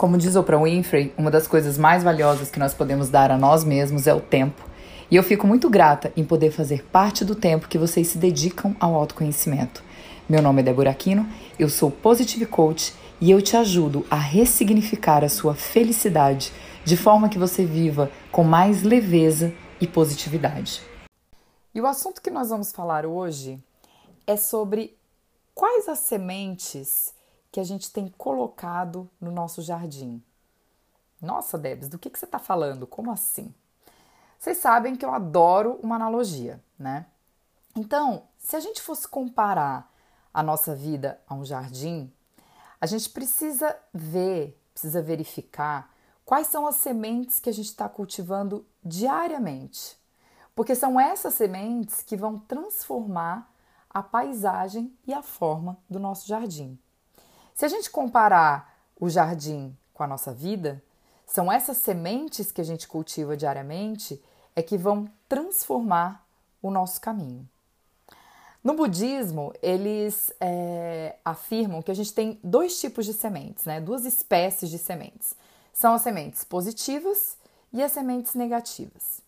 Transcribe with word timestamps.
Como 0.00 0.16
diz 0.16 0.34
Oprah 0.34 0.62
Winfrey, 0.62 1.12
uma 1.18 1.30
das 1.30 1.46
coisas 1.46 1.76
mais 1.76 2.02
valiosas 2.02 2.50
que 2.50 2.58
nós 2.58 2.72
podemos 2.72 3.10
dar 3.10 3.30
a 3.30 3.36
nós 3.36 3.62
mesmos 3.62 4.06
é 4.06 4.14
o 4.14 4.18
tempo. 4.18 4.64
E 5.10 5.16
eu 5.16 5.22
fico 5.22 5.46
muito 5.46 5.68
grata 5.68 6.10
em 6.16 6.24
poder 6.24 6.50
fazer 6.52 6.86
parte 6.86 7.22
do 7.22 7.34
tempo 7.34 7.68
que 7.68 7.76
vocês 7.76 8.08
se 8.08 8.16
dedicam 8.16 8.74
ao 8.80 8.94
autoconhecimento. 8.94 9.84
Meu 10.26 10.40
nome 10.40 10.62
é 10.62 10.64
Débora 10.64 10.88
Aquino, 10.88 11.28
eu 11.58 11.68
sou 11.68 11.90
Positive 11.90 12.46
Coach 12.46 12.94
e 13.20 13.30
eu 13.30 13.42
te 13.42 13.58
ajudo 13.58 14.06
a 14.10 14.16
ressignificar 14.16 15.22
a 15.22 15.28
sua 15.28 15.54
felicidade 15.54 16.50
de 16.82 16.96
forma 16.96 17.28
que 17.28 17.38
você 17.38 17.66
viva 17.66 18.10
com 18.32 18.42
mais 18.42 18.82
leveza 18.82 19.52
e 19.82 19.86
positividade. 19.86 20.80
E 21.74 21.80
o 21.82 21.86
assunto 21.86 22.22
que 22.22 22.30
nós 22.30 22.48
vamos 22.48 22.72
falar 22.72 23.04
hoje 23.04 23.62
é 24.26 24.38
sobre 24.38 24.96
quais 25.54 25.90
as 25.90 25.98
sementes 25.98 27.12
que 27.50 27.60
a 27.60 27.64
gente 27.64 27.92
tem 27.92 28.08
colocado 28.08 29.08
no 29.20 29.30
nosso 29.30 29.62
jardim. 29.62 30.22
Nossa, 31.20 31.58
Debs, 31.58 31.88
do 31.88 31.98
que, 31.98 32.08
que 32.08 32.18
você 32.18 32.24
está 32.24 32.38
falando? 32.38 32.86
Como 32.86 33.10
assim? 33.10 33.52
Vocês 34.38 34.58
sabem 34.58 34.96
que 34.96 35.04
eu 35.04 35.12
adoro 35.12 35.78
uma 35.82 35.96
analogia, 35.96 36.62
né? 36.78 37.06
Então, 37.76 38.24
se 38.38 38.56
a 38.56 38.60
gente 38.60 38.80
fosse 38.80 39.06
comparar 39.06 39.92
a 40.32 40.42
nossa 40.42 40.74
vida 40.74 41.20
a 41.26 41.34
um 41.34 41.44
jardim, 41.44 42.10
a 42.80 42.86
gente 42.86 43.10
precisa 43.10 43.76
ver, 43.92 44.58
precisa 44.72 45.02
verificar 45.02 45.92
quais 46.24 46.46
são 46.46 46.66
as 46.66 46.76
sementes 46.76 47.38
que 47.38 47.50
a 47.50 47.52
gente 47.52 47.66
está 47.66 47.88
cultivando 47.88 48.64
diariamente. 48.82 49.98
Porque 50.54 50.74
são 50.74 50.98
essas 50.98 51.34
sementes 51.34 52.02
que 52.02 52.16
vão 52.16 52.38
transformar 52.38 53.52
a 53.90 54.02
paisagem 54.02 54.96
e 55.06 55.12
a 55.12 55.22
forma 55.22 55.76
do 55.88 55.98
nosso 55.98 56.26
jardim. 56.26 56.78
Se 57.60 57.66
a 57.66 57.68
gente 57.68 57.90
comparar 57.90 58.74
o 58.98 59.10
jardim 59.10 59.76
com 59.92 60.02
a 60.02 60.06
nossa 60.06 60.32
vida, 60.32 60.82
são 61.26 61.52
essas 61.52 61.76
sementes 61.76 62.50
que 62.50 62.58
a 62.62 62.64
gente 62.64 62.88
cultiva 62.88 63.36
diariamente 63.36 64.18
é 64.56 64.62
que 64.62 64.78
vão 64.78 65.06
transformar 65.28 66.26
o 66.62 66.70
nosso 66.70 66.98
caminho. 67.02 67.46
No 68.64 68.72
budismo, 68.72 69.52
eles 69.60 70.32
é, 70.40 71.16
afirmam 71.22 71.82
que 71.82 71.90
a 71.90 71.94
gente 71.94 72.14
tem 72.14 72.40
dois 72.42 72.80
tipos 72.80 73.04
de 73.04 73.12
sementes, 73.12 73.66
né? 73.66 73.78
duas 73.78 74.06
espécies 74.06 74.70
de 74.70 74.78
sementes. 74.78 75.34
São 75.70 75.92
as 75.92 76.00
sementes 76.00 76.42
positivas 76.44 77.36
e 77.74 77.82
as 77.82 77.92
sementes 77.92 78.34
negativas. 78.34 79.20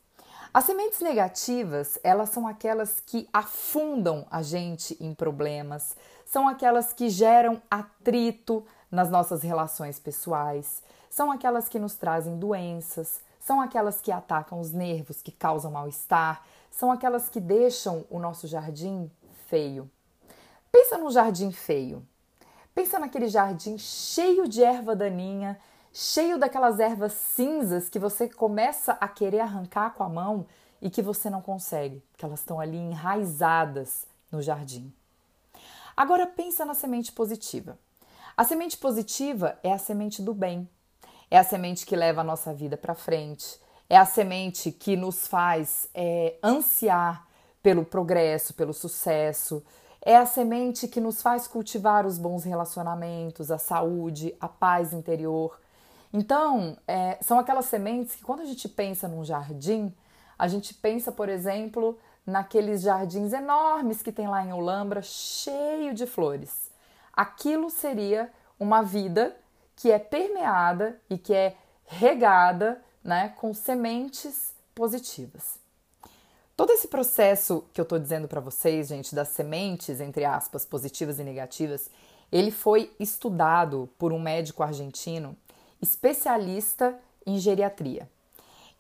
As 0.55 0.65
sementes 0.65 1.01
negativas, 1.01 1.99
elas 2.03 2.31
são 2.31 2.47
aquelas 2.47 2.99
que 2.99 3.29
afundam 3.31 4.27
a 4.31 4.43
gente 4.43 4.97
em 5.01 5.15
problemas, 5.15 5.97
são 6.33 6.49
aquelas 6.49 6.95
que 6.95 7.11
geram 7.11 7.61
atrito 7.71 8.65
nas 8.91 9.11
nossas 9.11 9.43
relações 9.43 9.99
pessoais, 9.99 10.83
são 11.11 11.31
aquelas 11.31 11.69
que 11.69 11.79
nos 11.79 11.95
trazem 11.95 12.39
doenças, 12.39 13.21
são 13.39 13.61
aquelas 13.61 14.01
que 14.01 14.11
atacam 14.11 14.59
os 14.59 14.73
nervos, 14.73 15.21
que 15.21 15.31
causam 15.31 15.71
mal-estar, 15.71 16.43
são 16.71 16.91
aquelas 16.91 17.29
que 17.29 17.39
deixam 17.39 18.07
o 18.09 18.19
nosso 18.19 18.47
jardim 18.47 19.11
feio. 19.47 19.91
Pensa 20.71 20.97
num 20.97 21.11
jardim 21.11 21.53
feio. 21.53 22.03
Pensa 22.75 22.99
naquele 22.99 23.29
jardim 23.29 23.77
cheio 23.77 24.49
de 24.49 24.65
erva 24.65 24.97
daninha, 24.97 25.61
cheio 25.93 26.39
daquelas 26.39 26.81
ervas 26.81 27.13
cinzas 27.13 27.91
que 27.91 27.99
você 27.99 28.27
começa 28.27 28.93
a 28.93 29.07
querer 29.07 29.41
arrancar 29.41 29.93
com 29.93 30.03
a 30.03 30.09
mão 30.09 30.47
e 30.81 30.89
que 30.89 31.03
você 31.03 31.29
não 31.29 31.43
consegue, 31.43 32.03
porque 32.11 32.25
elas 32.25 32.41
estão 32.41 32.59
ali 32.59 32.79
enraizadas 32.79 34.07
no 34.31 34.41
jardim. 34.41 34.91
Agora 35.97 36.27
pensa 36.27 36.65
na 36.65 36.75
semente 36.75 37.13
positiva. 37.13 37.79
A 38.37 38.45
semente 38.45 38.77
positiva 38.77 39.59
é 39.63 39.73
a 39.73 39.79
semente 39.79 40.23
do 40.23 40.33
bem. 40.33 40.69
É 41.31 41.39
a 41.39 41.45
semente 41.45 41.87
que 41.87 41.97
leva 41.97 42.21
a 42.21 42.25
nossa 42.25 42.53
vida 42.53 42.77
para 42.77 42.95
frente. 42.95 43.59
É 43.89 43.97
a 43.97 44.05
semente 44.05 44.73
que 44.73 44.97
nos 44.97 45.27
faz 45.27 45.89
é, 45.95 46.37
ansiar 46.43 47.27
pelo 47.63 47.85
progresso, 47.85 48.55
pelo 48.55 48.73
sucesso. 48.73 49.63
É 50.05 50.17
a 50.17 50.27
semente 50.27 50.89
que 50.89 51.01
nos 51.01 51.23
faz 51.23 51.47
cultivar 51.47 52.07
os 52.07 52.19
bons 52.19 52.45
relacionamentos, 52.45 53.51
a 53.51 53.59
saúde, 53.59 54.35
a 54.41 54.49
paz 54.49 54.93
interior. 54.93 55.61
Então, 56.13 56.77
é, 56.87 57.19
são 57.23 57.39
aquelas 57.39 57.67
sementes 57.67 58.17
que, 58.17 58.23
quando 58.23 58.41
a 58.41 58.45
gente 58.45 58.69
pensa 58.69 59.07
num 59.07 59.25
jardim, 59.25 59.95
a 60.39 60.49
gente 60.49 60.75
pensa, 60.75 61.13
por 61.13 61.29
exemplo, 61.29 61.99
naqueles 62.27 62.83
jardins 62.83 63.33
enormes 63.33 64.03
que 64.03 64.13
tem 64.13 64.29
lá 64.29 64.45
em 64.45 64.53
Olambra, 64.53 65.03
cheio 65.03 65.93
de 65.95 66.07
flores. 66.07 66.71
Aquilo 67.13 67.69
seria 67.71 68.31
uma 68.59 68.83
vida 68.83 69.37
que 69.77 69.91
é 69.91 69.99
permeada 69.99 71.01
e 71.11 71.19
que 71.19 71.35
é 71.35 71.57
regada 71.85 72.83
né, 73.03 73.35
com 73.37 73.53
sementes 73.53 74.55
positivas. 74.75 75.61
Todo 76.57 76.73
esse 76.73 76.89
processo 76.89 77.65
que 77.73 77.81
eu 77.81 77.85
estou 77.85 77.99
dizendo 77.99 78.29
para 78.29 78.41
vocês, 78.41 78.89
gente, 78.89 79.15
das 79.15 79.29
sementes, 79.29 80.01
entre 80.01 80.25
aspas, 80.25 80.65
positivas 80.65 81.19
e 81.19 81.25
negativas, 81.25 81.91
ele 82.31 82.51
foi 82.51 82.95
estudado 83.01 83.89
por 83.99 84.13
um 84.13 84.21
médico 84.21 84.63
argentino 84.63 85.37
especialista 85.81 86.99
em 87.27 87.39
geriatria. 87.39 88.09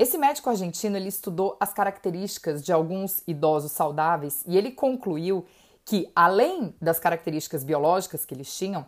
Esse 0.02 0.18
médico 0.18 0.50
argentino 0.50 0.96
ele 0.96 1.08
estudou 1.08 1.56
as 1.60 1.72
características 1.72 2.60
de 2.64 2.72
alguns 2.72 3.22
idosos 3.24 3.70
saudáveis 3.70 4.42
e 4.48 4.58
ele 4.58 4.72
concluiu 4.72 5.46
que, 5.84 6.10
além 6.12 6.74
das 6.82 6.98
características 6.98 7.62
biológicas 7.62 8.24
que 8.24 8.34
eles 8.34 8.52
tinham, 8.52 8.84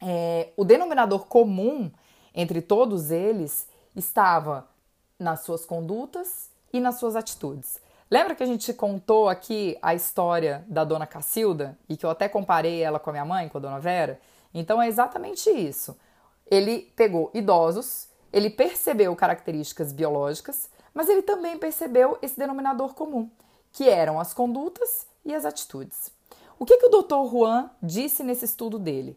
é, 0.00 0.50
o 0.56 0.64
denominador 0.64 1.26
comum 1.26 1.90
entre 2.32 2.62
todos 2.62 3.10
eles 3.10 3.66
estava 3.96 4.68
nas 5.18 5.40
suas 5.40 5.66
condutas 5.66 6.48
e 6.72 6.78
nas 6.78 6.94
suas 7.00 7.16
atitudes. 7.16 7.80
Lembra 8.08 8.36
que 8.36 8.44
a 8.44 8.46
gente 8.46 8.72
contou 8.72 9.28
aqui 9.28 9.76
a 9.82 9.96
história 9.96 10.64
da 10.68 10.84
dona 10.84 11.08
Cacilda 11.08 11.76
e 11.88 11.96
que 11.96 12.06
eu 12.06 12.10
até 12.10 12.28
comparei 12.28 12.80
ela 12.80 13.00
com 13.00 13.10
a 13.10 13.14
minha 13.14 13.24
mãe, 13.24 13.48
com 13.48 13.58
a 13.58 13.60
dona 13.60 13.80
Vera? 13.80 14.20
Então 14.54 14.80
é 14.80 14.86
exatamente 14.86 15.50
isso. 15.50 15.98
Ele 16.48 16.82
pegou 16.94 17.32
idosos 17.34 18.09
ele 18.32 18.50
percebeu 18.50 19.14
características 19.16 19.92
biológicas, 19.92 20.70
mas 20.94 21.08
ele 21.08 21.22
também 21.22 21.58
percebeu 21.58 22.18
esse 22.22 22.38
denominador 22.38 22.94
comum, 22.94 23.30
que 23.72 23.88
eram 23.88 24.20
as 24.20 24.34
condutas 24.34 25.06
e 25.24 25.34
as 25.34 25.44
atitudes. 25.44 26.12
O 26.58 26.64
que, 26.64 26.76
que 26.76 26.86
o 26.86 27.02
Dr. 27.02 27.30
Juan 27.30 27.70
disse 27.82 28.22
nesse 28.22 28.44
estudo 28.44 28.78
dele? 28.78 29.16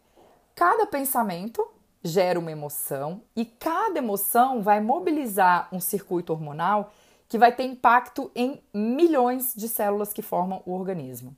Cada 0.56 0.86
pensamento 0.86 1.68
gera 2.04 2.40
uma 2.40 2.52
emoção 2.52 3.22
e 3.36 3.46
cada 3.46 3.98
emoção 3.98 4.62
vai 4.62 4.82
mobilizar 4.82 5.68
um 5.72 5.80
circuito 5.80 6.34
hormonal 6.34 6.92
que 7.28 7.38
vai 7.38 7.52
ter 7.52 7.64
impacto 7.64 8.30
em 8.36 8.62
milhões 8.74 9.54
de 9.56 9.68
células 9.68 10.14
que 10.14 10.22
formam 10.22 10.62
o 10.66 10.74
organismo. 10.74 11.36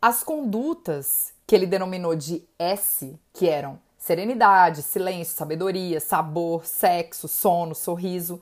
As 0.00 0.22
condutas 0.22 1.32
que 1.46 1.54
ele 1.54 1.66
denominou 1.66 2.14
de 2.14 2.46
S, 2.58 3.18
que 3.32 3.48
eram 3.48 3.78
serenidade, 4.06 4.82
silêncio, 4.82 5.34
sabedoria, 5.34 5.98
sabor, 5.98 6.64
sexo, 6.64 7.26
sono, 7.26 7.74
sorriso. 7.74 8.40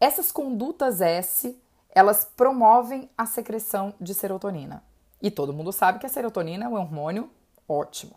Essas 0.00 0.30
condutas 0.30 1.00
S, 1.00 1.60
elas 1.92 2.24
promovem 2.24 3.10
a 3.18 3.26
secreção 3.26 3.92
de 4.00 4.14
serotonina. 4.14 4.84
E 5.20 5.28
todo 5.28 5.52
mundo 5.52 5.72
sabe 5.72 5.98
que 5.98 6.06
a 6.06 6.08
serotonina 6.08 6.66
é 6.66 6.68
um 6.68 6.74
hormônio 6.74 7.28
ótimo. 7.68 8.14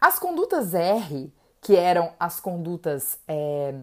As 0.00 0.18
condutas 0.18 0.72
R, 0.72 1.30
que 1.60 1.76
eram 1.76 2.14
as 2.18 2.40
condutas 2.40 3.18
é, 3.28 3.74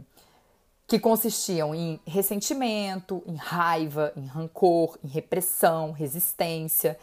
que 0.88 0.98
consistiam 0.98 1.76
em 1.76 2.02
ressentimento, 2.08 3.22
em 3.28 3.36
raiva, 3.36 4.12
em 4.16 4.26
rancor, 4.26 4.98
em 5.04 5.08
repressão, 5.08 5.92
resistência, 5.92 6.98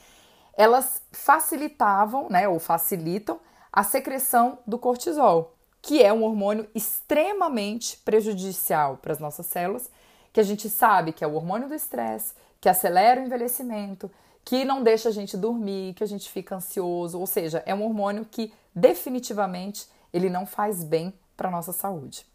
elas 0.54 1.00
facilitavam, 1.12 2.28
né, 2.28 2.48
ou 2.48 2.58
facilitam 2.58 3.38
a 3.72 3.82
secreção 3.82 4.58
do 4.66 4.78
cortisol, 4.78 5.54
que 5.80 6.02
é 6.02 6.12
um 6.12 6.22
hormônio 6.22 6.68
extremamente 6.74 7.96
prejudicial 7.98 8.98
para 8.98 9.12
as 9.12 9.18
nossas 9.18 9.46
células, 9.46 9.90
que 10.32 10.40
a 10.40 10.44
gente 10.44 10.68
sabe 10.68 11.12
que 11.12 11.24
é 11.24 11.26
o 11.26 11.34
hormônio 11.34 11.68
do 11.68 11.74
estresse, 11.74 12.34
que 12.60 12.68
acelera 12.68 13.20
o 13.20 13.24
envelhecimento, 13.24 14.10
que 14.44 14.64
não 14.64 14.82
deixa 14.82 15.08
a 15.08 15.12
gente 15.12 15.36
dormir, 15.36 15.94
que 15.94 16.04
a 16.04 16.06
gente 16.06 16.30
fica 16.30 16.56
ansioso, 16.56 17.18
ou 17.18 17.26
seja, 17.26 17.62
é 17.66 17.74
um 17.74 17.82
hormônio 17.82 18.24
que 18.24 18.52
definitivamente 18.74 19.88
ele 20.12 20.28
não 20.28 20.46
faz 20.46 20.84
bem 20.84 21.12
para 21.36 21.48
a 21.48 21.52
nossa 21.52 21.72
saúde. 21.72 22.26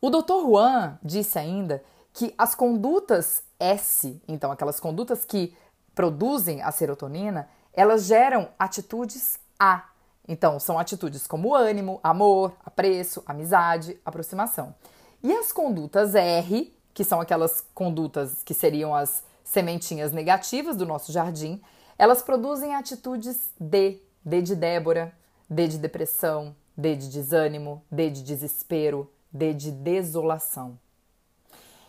O 0.00 0.10
Dr. 0.10 0.40
Juan 0.44 0.98
disse 1.02 1.38
ainda 1.38 1.82
que 2.12 2.34
as 2.36 2.54
condutas 2.54 3.42
S, 3.58 4.20
então 4.26 4.50
aquelas 4.50 4.80
condutas 4.80 5.24
que 5.24 5.56
produzem 5.94 6.62
a 6.62 6.70
serotonina, 6.70 7.48
elas 7.72 8.04
geram 8.04 8.48
atitudes 8.58 9.38
A, 9.58 9.88
então, 10.28 10.58
são 10.58 10.78
atitudes 10.78 11.26
como 11.26 11.54
ânimo, 11.54 12.00
amor, 12.02 12.52
apreço, 12.64 13.22
amizade, 13.26 13.98
aproximação. 14.04 14.74
E 15.22 15.32
as 15.32 15.52
condutas 15.52 16.14
R, 16.14 16.74
que 16.92 17.04
são 17.04 17.20
aquelas 17.20 17.64
condutas 17.74 18.42
que 18.44 18.54
seriam 18.54 18.94
as 18.94 19.22
sementinhas 19.44 20.12
negativas 20.12 20.76
do 20.76 20.84
nosso 20.84 21.12
jardim, 21.12 21.60
elas 21.98 22.22
produzem 22.22 22.74
atitudes 22.74 23.50
D, 23.58 24.02
D 24.24 24.42
de 24.42 24.56
Débora, 24.56 25.12
D 25.48 25.68
de 25.68 25.78
depressão, 25.78 26.54
D 26.76 26.96
de 26.96 27.08
desânimo, 27.08 27.82
D 27.90 28.10
de 28.10 28.22
desespero, 28.22 29.10
D 29.32 29.54
de 29.54 29.70
desolação. 29.70 30.78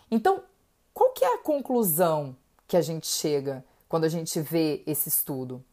Então, 0.10 0.44
qual 0.94 1.12
que 1.12 1.26
é 1.26 1.36
a 1.36 1.40
conclusão 1.40 2.36
que 2.68 2.78
a 2.78 2.82
gente 2.82 3.08
chega 3.08 3.66
quando 3.90 4.04
a 4.04 4.10
gente 4.10 4.40
vê 4.40 4.84
esse 4.86 5.10
estudo? 5.10 5.64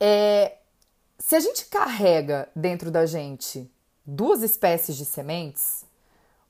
É, 0.00 0.58
se 1.28 1.36
a 1.36 1.40
gente 1.40 1.66
carrega 1.66 2.48
dentro 2.56 2.90
da 2.90 3.04
gente 3.04 3.70
duas 4.02 4.42
espécies 4.42 4.96
de 4.96 5.04
sementes, 5.04 5.84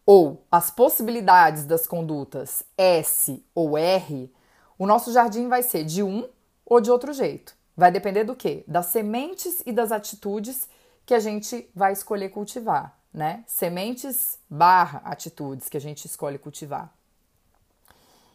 ou 0.07 0.47
as 0.53 0.71
possibilidades 0.71 1.65
das 1.65 1.85
condutas 1.85 2.63
S 2.77 3.45
ou 3.57 3.77
R, 3.77 4.33
o 4.79 4.87
nosso 4.87 5.13
jardim 5.13 5.49
vai 5.49 5.65
ser 5.65 5.83
de 5.83 6.01
um 6.01 6.29
ou 6.65 6.81
de 6.81 6.93
outro 6.93 7.13
jeito. 7.13 7.57
Vai 7.77 7.91
depender 7.91 8.23
do 8.23 8.37
quê? 8.37 8.63
Das 8.69 8.87
sementes 8.87 9.65
e 9.67 9.73
das 9.73 9.91
atitudes 9.91 10.69
que 11.05 11.13
a 11.13 11.19
gente 11.19 11.69
vai 11.75 11.93
escolher 11.93 12.29
cultivar, 12.29 12.97
né? 13.13 13.43
Sementes 13.49 14.39
barra 14.49 15.03
atitudes 15.05 15.69
que 15.69 15.77
a 15.77 15.81
gente 15.81 16.05
escolhe 16.05 16.39
cultivar. 16.39 16.95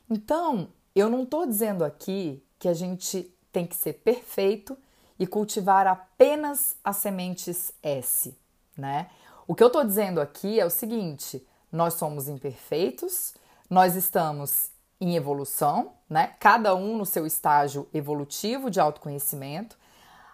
Então, 0.10 0.68
eu 0.94 1.10
não 1.10 1.24
estou 1.24 1.48
dizendo 1.48 1.86
aqui 1.86 2.44
que 2.60 2.68
a 2.68 2.74
gente 2.74 3.34
tem 3.50 3.66
que 3.66 3.78
ser 3.78 3.94
perfeito 3.94 4.78
e 5.20 5.28
cultivar 5.28 5.88
apenas 5.88 6.76
as 6.84 6.98
sementes 6.98 7.74
S, 7.82 8.38
né? 8.78 9.10
O 9.48 9.54
que 9.54 9.64
eu 9.64 9.68
estou 9.68 9.84
dizendo 9.84 10.22
aqui 10.22 10.60
é 10.60 10.66
o 10.66 10.70
seguinte: 10.70 11.46
nós 11.72 11.96
somos 11.96 12.28
imperfeitos, 12.28 13.34
nós 13.70 13.96
estamos 13.96 14.72
em 15.00 15.16
evolução, 15.16 15.94
né? 16.10 16.36
Cada 16.40 16.76
um 16.76 16.98
no 16.98 17.06
seu 17.06 17.26
estágio 17.26 17.88
evolutivo 17.94 18.70
de 18.70 18.80
autoconhecimento. 18.80 19.78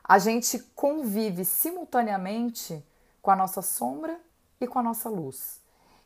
A 0.03 0.19
gente 0.19 0.59
convive 0.75 1.45
simultaneamente 1.45 2.83
com 3.21 3.31
a 3.31 3.35
nossa 3.35 3.61
sombra 3.61 4.19
e 4.59 4.67
com 4.67 4.79
a 4.79 4.83
nossa 4.83 5.09
luz. 5.09 5.59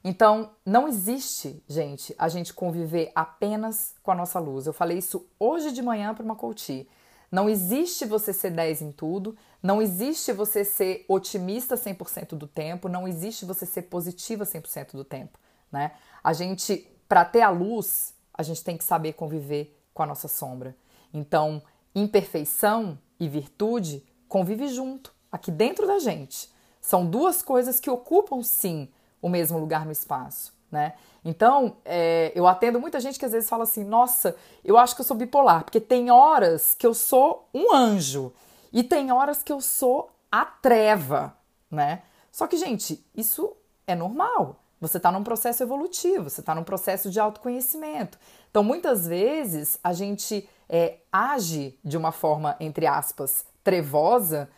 Então, 0.03 0.51
não 0.65 0.87
existe, 0.87 1.63
gente, 1.67 2.13
a 2.17 2.27
gente 2.27 2.53
conviver 2.53 3.11
apenas 3.15 3.95
com 4.03 4.11
a 4.11 4.15
nossa 4.15 4.37
luz. 4.37 4.67
Eu 4.67 4.73
falei 4.73 4.97
isso 4.97 5.25
hoje 5.39 5.71
de 5.71 5.81
manhã 5.81 6.13
para 6.13 6.25
uma 6.25 6.35
coach. 6.35 6.87
Não 7.33 7.49
existe 7.49 8.05
você 8.05 8.31
ser 8.31 8.51
10 8.51 8.83
em 8.83 8.91
tudo, 8.91 9.35
não 9.59 9.81
existe 9.81 10.31
você 10.31 10.63
ser 10.63 11.03
otimista 11.07 11.73
100% 11.73 12.35
do 12.35 12.45
tempo, 12.45 12.87
não 12.87 13.07
existe 13.07 13.43
você 13.43 13.65
ser 13.65 13.81
positiva 13.83 14.45
100% 14.45 14.91
do 14.91 15.03
tempo, 15.03 15.39
né? 15.71 15.93
A 16.23 16.31
gente, 16.31 16.87
para 17.09 17.25
ter 17.25 17.41
a 17.41 17.49
luz, 17.49 18.13
a 18.31 18.43
gente 18.43 18.63
tem 18.63 18.77
que 18.77 18.83
saber 18.83 19.13
conviver 19.13 19.75
com 19.95 20.03
a 20.03 20.05
nossa 20.05 20.27
sombra. 20.27 20.77
Então, 21.11 21.59
imperfeição 21.95 22.99
e 23.19 23.27
virtude 23.27 24.05
convivem 24.27 24.67
junto, 24.67 25.11
aqui 25.31 25.49
dentro 25.49 25.87
da 25.87 25.97
gente. 25.97 26.53
São 26.79 27.03
duas 27.03 27.41
coisas 27.41 27.79
que 27.79 27.89
ocupam 27.89 28.43
sim 28.43 28.87
o 29.19 29.27
mesmo 29.27 29.57
lugar 29.57 29.87
no 29.87 29.91
espaço, 29.91 30.52
né? 30.73 30.93
Então, 31.23 31.77
é, 31.85 32.31
eu 32.33 32.47
atendo 32.47 32.79
muita 32.79 32.99
gente 32.99 33.19
que 33.19 33.25
às 33.25 33.31
vezes 33.31 33.47
fala 33.47 33.63
assim: 33.63 33.83
nossa, 33.83 34.35
eu 34.65 34.75
acho 34.75 34.95
que 34.95 35.01
eu 35.01 35.05
sou 35.05 35.15
bipolar, 35.15 35.63
porque 35.63 35.79
tem 35.79 36.09
horas 36.09 36.73
que 36.73 36.85
eu 36.85 36.95
sou 36.95 37.47
um 37.53 37.73
anjo 37.73 38.33
e 38.73 38.83
tem 38.83 39.11
horas 39.11 39.43
que 39.43 39.53
eu 39.53 39.61
sou 39.61 40.09
a 40.31 40.43
treva, 40.43 41.37
né? 41.69 42.01
Só 42.31 42.47
que, 42.47 42.57
gente, 42.57 43.05
isso 43.15 43.55
é 43.85 43.93
normal. 43.93 44.59
Você 44.81 44.97
está 44.97 45.11
num 45.11 45.23
processo 45.23 45.61
evolutivo, 45.61 46.29
você 46.29 46.41
está 46.41 46.55
num 46.55 46.63
processo 46.63 47.09
de 47.11 47.19
autoconhecimento. 47.19 48.17
Então, 48.49 48.63
muitas 48.63 49.07
vezes, 49.07 49.79
a 49.83 49.93
gente 49.93 50.49
é, 50.67 50.97
age 51.11 51.77
de 51.85 51.95
uma 51.95 52.11
forma, 52.11 52.57
entre 52.59 52.87
aspas, 52.87 53.45
trevosa 53.63 54.49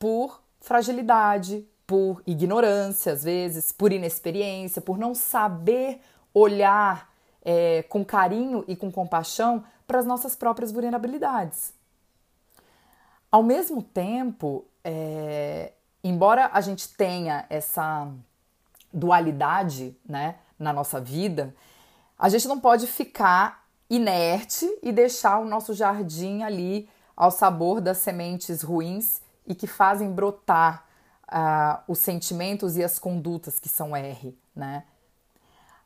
por 0.00 0.42
fragilidade, 0.60 1.66
por 1.90 2.22
ignorância, 2.24 3.12
às 3.12 3.24
vezes, 3.24 3.72
por 3.72 3.92
inexperiência, 3.92 4.80
por 4.80 4.96
não 4.96 5.12
saber 5.12 6.00
olhar 6.32 7.12
é, 7.44 7.82
com 7.88 8.04
carinho 8.04 8.64
e 8.68 8.76
com 8.76 8.92
compaixão 8.92 9.64
para 9.88 9.98
as 9.98 10.06
nossas 10.06 10.36
próprias 10.36 10.70
vulnerabilidades. 10.70 11.74
Ao 13.28 13.42
mesmo 13.42 13.82
tempo, 13.82 14.64
é, 14.84 15.72
embora 16.04 16.50
a 16.52 16.60
gente 16.60 16.90
tenha 16.90 17.44
essa 17.50 18.06
dualidade 18.92 19.96
né, 20.08 20.36
na 20.56 20.72
nossa 20.72 21.00
vida, 21.00 21.52
a 22.16 22.28
gente 22.28 22.46
não 22.46 22.60
pode 22.60 22.86
ficar 22.86 23.66
inerte 23.90 24.64
e 24.80 24.92
deixar 24.92 25.40
o 25.40 25.44
nosso 25.44 25.74
jardim 25.74 26.44
ali 26.44 26.88
ao 27.16 27.32
sabor 27.32 27.80
das 27.80 27.98
sementes 27.98 28.62
ruins 28.62 29.20
e 29.44 29.56
que 29.56 29.66
fazem 29.66 30.12
brotar 30.12 30.88
os 31.86 31.98
sentimentos 31.98 32.76
e 32.76 32.82
as 32.82 32.98
condutas 32.98 33.58
que 33.58 33.68
são 33.68 33.96
R, 33.96 34.36
né? 34.54 34.84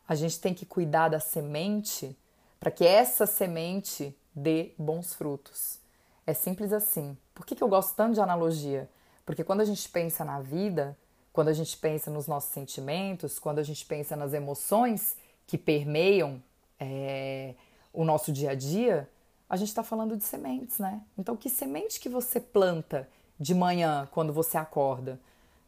A 0.07 0.15
gente 0.15 0.41
tem 0.41 0.55
que 0.55 0.67
cuidar 0.67 1.09
da 1.09 1.21
semente 1.21 2.17
para 2.59 2.71
que 2.71 2.87
essa 2.87 3.27
semente 3.27 4.17
dê 4.35 4.73
bons 4.79 5.15
frutos. 5.15 5.79
É 6.27 6.33
simples 6.33 6.73
assim. 6.73 7.17
Por 7.35 7.45
que, 7.45 7.55
que 7.55 7.63
eu 7.63 7.69
gosto 7.69 7.95
tanto 7.95 8.15
de 8.15 8.21
analogia? 8.21 8.89
Porque 9.25 9.45
quando 9.45 9.61
a 9.61 9.65
gente 9.65 9.89
pensa 9.89 10.25
na 10.25 10.41
vida, 10.41 10.97
quando 11.33 11.49
a 11.49 11.53
gente 11.53 11.77
pensa 11.77 12.11
nos 12.11 12.27
nossos 12.27 12.53
sentimentos, 12.53 13.39
quando 13.39 13.59
a 13.59 13.63
gente 13.63 13.85
pensa 13.85 14.17
nas 14.17 14.33
emoções 14.33 15.17
que 15.47 15.59
permeiam 15.59 16.43
é, 16.79 17.55
o 17.93 18.05
nosso 18.05 18.33
dia 18.33 18.51
a 18.51 18.55
dia, 18.55 19.09
a 19.49 19.57
gente 19.57 19.69
está 19.69 19.83
falando 19.83 20.17
de 20.17 20.25
sementes, 20.25 20.79
né? 20.79 21.03
Então, 21.19 21.37
que 21.37 21.51
semente 21.51 22.01
que 22.01 22.09
você 22.09 22.41
planta 22.41 23.09
de 23.39 23.55
manhã 23.55 24.09
quando 24.11 24.33
você 24.33 24.57
acorda? 24.57 25.21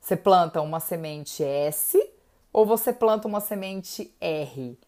Você 0.06 0.14
planta 0.14 0.62
uma 0.62 0.78
semente 0.78 1.42
S 1.42 2.00
ou 2.52 2.64
você 2.64 2.92
planta 2.92 3.26
uma 3.26 3.40
semente 3.40 4.14
R? 4.20 4.78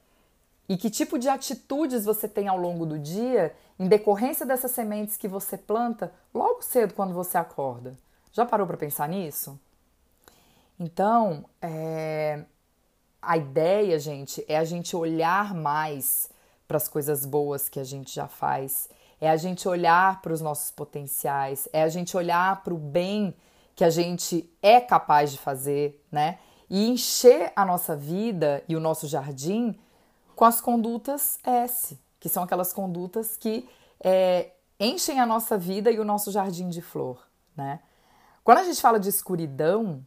E 0.68 0.76
que 0.76 0.88
tipo 0.88 1.18
de 1.18 1.28
atitudes 1.28 2.04
você 2.04 2.28
tem 2.28 2.46
ao 2.46 2.56
longo 2.56 2.86
do 2.86 2.96
dia 2.96 3.52
em 3.80 3.88
decorrência 3.88 4.46
dessas 4.46 4.70
sementes 4.70 5.16
que 5.16 5.26
você 5.26 5.58
planta 5.58 6.12
logo 6.32 6.62
cedo 6.62 6.94
quando 6.94 7.12
você 7.14 7.36
acorda? 7.36 7.96
Já 8.30 8.46
parou 8.46 8.64
para 8.64 8.76
pensar 8.76 9.08
nisso? 9.08 9.58
Então, 10.78 11.44
é... 11.60 12.44
a 13.20 13.36
ideia, 13.36 13.98
gente, 13.98 14.44
é 14.46 14.56
a 14.56 14.64
gente 14.64 14.94
olhar 14.94 15.52
mais 15.52 16.30
para 16.68 16.76
as 16.76 16.86
coisas 16.86 17.26
boas 17.26 17.68
que 17.68 17.80
a 17.80 17.84
gente 17.84 18.14
já 18.14 18.28
faz, 18.28 18.88
é 19.20 19.28
a 19.28 19.36
gente 19.36 19.66
olhar 19.68 20.22
para 20.22 20.32
os 20.32 20.40
nossos 20.40 20.70
potenciais, 20.70 21.68
é 21.72 21.82
a 21.82 21.88
gente 21.88 22.16
olhar 22.16 22.62
para 22.62 22.72
o 22.72 22.78
bem 22.78 23.34
que 23.78 23.84
a 23.84 23.90
gente 23.90 24.52
é 24.60 24.80
capaz 24.80 25.30
de 25.30 25.38
fazer, 25.38 26.04
né? 26.10 26.40
E 26.68 26.88
encher 26.88 27.52
a 27.54 27.64
nossa 27.64 27.94
vida 27.94 28.60
e 28.68 28.74
o 28.74 28.80
nosso 28.80 29.06
jardim 29.06 29.78
com 30.34 30.44
as 30.44 30.60
condutas 30.60 31.38
S, 31.44 31.96
que 32.18 32.28
são 32.28 32.42
aquelas 32.42 32.72
condutas 32.72 33.36
que 33.36 33.68
é, 34.00 34.50
enchem 34.80 35.20
a 35.20 35.24
nossa 35.24 35.56
vida 35.56 35.92
e 35.92 36.00
o 36.00 36.04
nosso 36.04 36.32
jardim 36.32 36.68
de 36.68 36.82
flor, 36.82 37.24
né? 37.56 37.78
Quando 38.42 38.58
a 38.58 38.64
gente 38.64 38.80
fala 38.80 38.98
de 38.98 39.08
escuridão, 39.08 40.04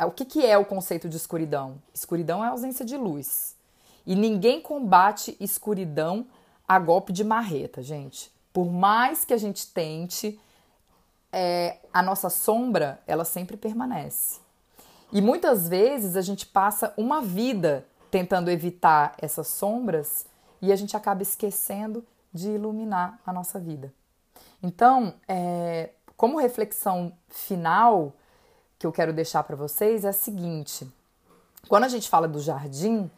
o 0.00 0.10
que, 0.10 0.24
que 0.24 0.44
é 0.44 0.58
o 0.58 0.64
conceito 0.64 1.08
de 1.08 1.16
escuridão? 1.16 1.80
Escuridão 1.94 2.44
é 2.44 2.48
ausência 2.48 2.84
de 2.84 2.96
luz. 2.96 3.54
E 4.04 4.16
ninguém 4.16 4.60
combate 4.60 5.36
escuridão 5.38 6.26
a 6.66 6.76
golpe 6.80 7.12
de 7.12 7.22
marreta, 7.22 7.84
gente. 7.84 8.32
Por 8.52 8.68
mais 8.68 9.24
que 9.24 9.32
a 9.32 9.38
gente 9.38 9.68
tente, 9.68 10.40
é, 11.38 11.80
a 11.92 12.02
nossa 12.02 12.30
sombra, 12.30 12.98
ela 13.06 13.22
sempre 13.22 13.58
permanece. 13.58 14.40
E 15.12 15.20
muitas 15.20 15.68
vezes 15.68 16.16
a 16.16 16.22
gente 16.22 16.46
passa 16.46 16.94
uma 16.96 17.20
vida 17.20 17.84
tentando 18.10 18.50
evitar 18.50 19.14
essas 19.18 19.46
sombras 19.48 20.24
e 20.62 20.72
a 20.72 20.76
gente 20.76 20.96
acaba 20.96 21.20
esquecendo 21.20 22.02
de 22.32 22.48
iluminar 22.48 23.20
a 23.26 23.34
nossa 23.34 23.60
vida. 23.60 23.92
Então, 24.62 25.12
é, 25.28 25.90
como 26.16 26.38
reflexão 26.38 27.12
final 27.28 28.14
que 28.78 28.86
eu 28.86 28.92
quero 28.92 29.12
deixar 29.12 29.42
para 29.42 29.56
vocês 29.56 30.06
é 30.06 30.08
a 30.08 30.14
seguinte: 30.14 30.90
quando 31.68 31.84
a 31.84 31.88
gente 31.88 32.08
fala 32.08 32.26
do 32.26 32.40
jardim, 32.40 33.10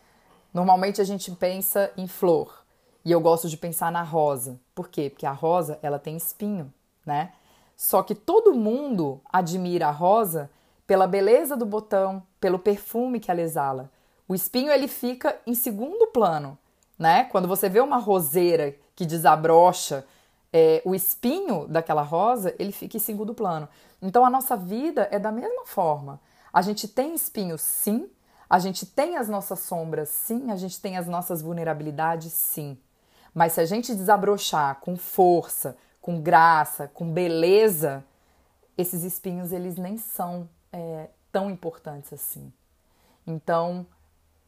normalmente 0.52 1.00
a 1.00 1.04
gente 1.04 1.30
pensa 1.30 1.92
em 1.96 2.08
flor. 2.08 2.64
E 3.04 3.12
eu 3.12 3.20
gosto 3.20 3.48
de 3.48 3.56
pensar 3.56 3.92
na 3.92 4.02
rosa. 4.02 4.58
Por 4.74 4.88
quê? 4.88 5.08
Porque 5.08 5.24
a 5.24 5.30
rosa, 5.30 5.78
ela 5.82 6.00
tem 6.00 6.16
espinho, 6.16 6.74
né? 7.06 7.32
Só 7.78 8.02
que 8.02 8.12
todo 8.12 8.56
mundo 8.56 9.20
admira 9.32 9.86
a 9.86 9.92
rosa 9.92 10.50
pela 10.84 11.06
beleza 11.06 11.56
do 11.56 11.64
botão, 11.64 12.20
pelo 12.40 12.58
perfume 12.58 13.20
que 13.20 13.30
ela 13.30 13.40
exala. 13.40 13.88
O 14.26 14.34
espinho 14.34 14.72
ele 14.72 14.88
fica 14.88 15.40
em 15.46 15.54
segundo 15.54 16.08
plano, 16.08 16.58
né? 16.98 17.24
Quando 17.30 17.46
você 17.46 17.68
vê 17.68 17.78
uma 17.78 17.98
roseira 17.98 18.74
que 18.96 19.06
desabrocha, 19.06 20.04
é, 20.52 20.82
o 20.84 20.92
espinho 20.92 21.68
daquela 21.68 22.02
rosa 22.02 22.52
ele 22.58 22.72
fica 22.72 22.96
em 22.96 23.00
segundo 23.00 23.32
plano. 23.32 23.68
Então 24.02 24.24
a 24.24 24.30
nossa 24.30 24.56
vida 24.56 25.06
é 25.12 25.18
da 25.20 25.30
mesma 25.30 25.64
forma. 25.64 26.20
A 26.52 26.62
gente 26.62 26.88
tem 26.88 27.14
espinhos, 27.14 27.60
sim. 27.60 28.10
A 28.50 28.58
gente 28.58 28.86
tem 28.86 29.16
as 29.16 29.28
nossas 29.28 29.60
sombras, 29.60 30.08
sim. 30.08 30.50
A 30.50 30.56
gente 30.56 30.80
tem 30.80 30.96
as 30.96 31.06
nossas 31.06 31.40
vulnerabilidades, 31.40 32.32
sim. 32.32 32.76
Mas 33.32 33.52
se 33.52 33.60
a 33.60 33.66
gente 33.66 33.94
desabrochar 33.94 34.80
com 34.80 34.96
força, 34.96 35.76
com 36.00 36.20
graça, 36.20 36.88
com 36.88 37.12
beleza, 37.12 38.04
esses 38.76 39.02
espinhos 39.02 39.52
eles 39.52 39.76
nem 39.76 39.96
são 39.98 40.48
é, 40.72 41.10
tão 41.32 41.50
importantes 41.50 42.12
assim. 42.12 42.52
Então, 43.26 43.86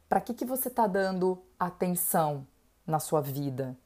para 0.09 0.21
que, 0.21 0.33
que 0.33 0.45
você 0.45 0.69
está 0.69 0.87
dando 0.87 1.43
atenção 1.59 2.47
na 2.87 2.99
sua 2.99 3.21
vida? 3.21 3.77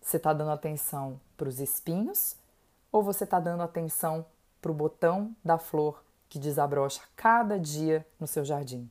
Você 0.00 0.16
está 0.16 0.32
dando 0.32 0.50
atenção 0.50 1.20
para 1.36 1.48
os 1.48 1.60
espinhos 1.60 2.36
ou 2.90 3.02
você 3.02 3.24
está 3.24 3.38
dando 3.38 3.62
atenção 3.62 4.26
para 4.60 4.70
o 4.70 4.74
botão 4.74 5.34
da 5.44 5.58
flor 5.58 6.02
que 6.28 6.38
desabrocha 6.38 7.00
cada 7.14 7.58
dia 7.58 8.06
no 8.18 8.26
seu 8.26 8.44
jardim? 8.44 8.90